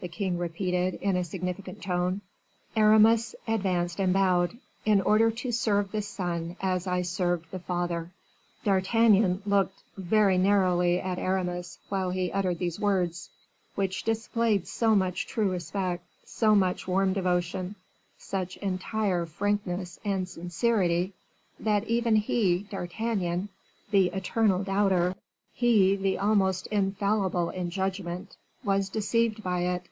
the 0.00 0.06
king 0.08 0.38
repeated, 0.38 0.94
in 1.02 1.16
a 1.16 1.24
significant 1.24 1.82
tone. 1.82 2.20
Aramis 2.76 3.34
advanced 3.48 3.98
and 4.00 4.12
bowed: 4.12 4.56
"In 4.84 5.00
order 5.00 5.32
to 5.32 5.50
serve 5.52 5.90
the 5.90 6.00
son 6.00 6.56
as 6.60 6.86
I 6.86 7.02
served 7.02 7.50
the 7.50 7.58
father." 7.58 8.10
D'Artagnan 8.64 9.42
looked 9.44 9.82
very 9.98 10.38
narrowly 10.38 11.00
at 11.00 11.18
Aramis 11.18 11.80
while 11.88 12.10
he 12.12 12.30
uttered 12.32 12.58
these 12.60 12.78
words, 12.80 13.30
which 13.74 14.04
displayed 14.04 14.66
so 14.68 14.94
much 14.94 15.26
true 15.26 15.50
respect, 15.50 16.06
so 16.24 16.54
much 16.54 16.86
warm 16.88 17.12
devotion, 17.12 17.74
such 18.16 18.56
entire 18.58 19.26
frankness 19.26 19.98
and 20.04 20.26
sincerity, 20.28 21.12
that 21.58 21.82
even 21.88 22.14
he, 22.14 22.62
D'Artagnan, 22.70 23.48
the 23.90 24.06
eternal 24.14 24.62
doubter, 24.62 25.16
he, 25.52 25.96
the 25.96 26.16
almost 26.16 26.68
infallible 26.68 27.50
in 27.50 27.68
judgment, 27.70 28.36
was 28.62 28.90
deceived 28.90 29.42
by 29.42 29.60
it. 29.60 29.88